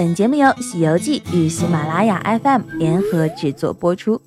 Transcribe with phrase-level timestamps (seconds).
[0.00, 4.18] 本节目由《西游记》与喜马拉雅 FM 联合制作播出。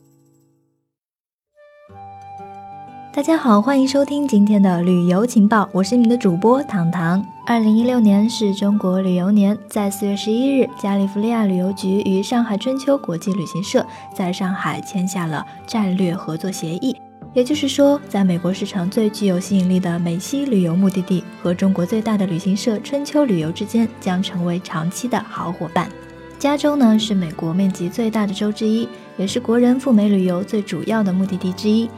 [3.12, 7.26] 大家好，欢迎收听今天的旅游情报，我是你们的主播糖糖。
[7.48, 13.84] 二零一六年是中国旅游年，在四月十一日，加利福尼亚旅游局与上海春秋国际旅行社
[14.14, 16.96] 在上海签下了战略合作协议。
[17.34, 25.90] 也就是说，在美国市场最具有吸引力的美西旅游目的地和中国最大的旅行社春秋旅游之间将成为长期的好伙伴。
[26.38, 31.90] 加州呢是美国面积最大的州之一，也是国人赴美旅游最主要的目的地之一。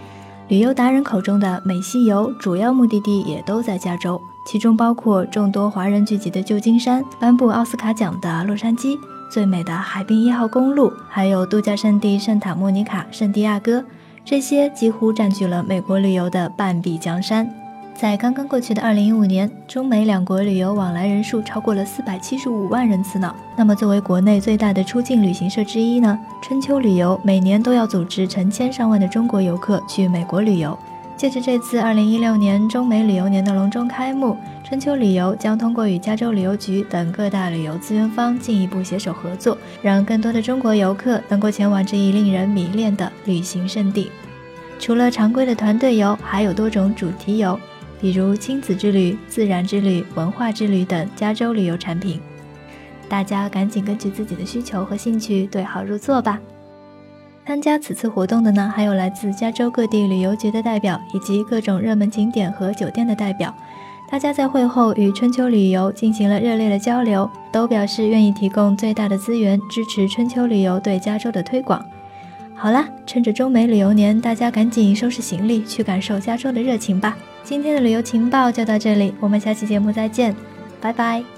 [0.48, 8.98] 旅游达人口中的美西游主要目的地也都在加州，其中包括众多华人聚集的旧金山、颁布奥斯卡奖的洛杉矶、
[9.30, 13.84] 最美的海滨一号公路，还有度假胜地圣塔莫尼卡、圣地亚哥，
[14.26, 17.48] 这些几乎占据了美国旅游的半壁江山。
[17.94, 23.34] 在刚刚过去的二零一五年，中美两国旅游往来人数超过了四百七十五万人次呢。
[23.56, 30.76] 那么，作为国内最大的出境旅行社之一呢，春秋旅游每年都要组织成千上万的中国游客去美国旅游。
[31.18, 34.36] 借着这次二零一六年中美旅游年的隆重开幕，
[34.66, 44.12] 春秋旅游将通过与加州旅游局等各大旅游资源方进一步携手合作，让更多的中国游客能够前往这一令人迷恋的旅行胜地。
[44.78, 47.58] 除了常规的团队游，还有多种主题游。
[48.02, 52.20] 比如亲子之旅、自然之旅、文化之旅等加州旅游产品，
[53.08, 56.38] 大家赶紧根据自己的需求和兴趣对号入座吧。
[57.46, 63.54] 参加此次活动的呢，还有来自加州各地旅游局的代表，以及各种热门景点和酒店的代表。
[64.10, 71.84] 大家在会后与春秋旅游进行了热烈的交流，都表示愿意提供最大的资源支持春秋旅游对加州的推广。
[72.56, 77.16] 好啦，趁着中美旅游年，大家赶紧收拾行李去感受加州的热情吧。
[77.44, 80.36] 今天的旅游情报就到这里，我们下期节目再见，
[80.82, 81.35] 拜拜。